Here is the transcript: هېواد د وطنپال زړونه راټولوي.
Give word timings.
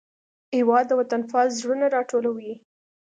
هېواد 0.57 0.85
د 0.87 0.91
وطنپال 0.99 1.47
زړونه 1.59 1.85
راټولوي. 1.95 2.53